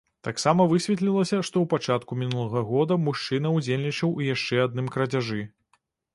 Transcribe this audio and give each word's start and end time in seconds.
Таксама 0.27 0.65
высветлілася, 0.69 1.37
што 1.49 1.55
ў 1.63 1.71
пачатку 1.73 2.17
мінулага 2.21 2.65
года 2.71 2.99
мужчына 3.09 3.53
ўдзельнічаў 3.59 4.09
у 4.23 4.27
яшчэ 4.33 4.55
адным 4.67 4.93
крадзяжы. 4.99 5.41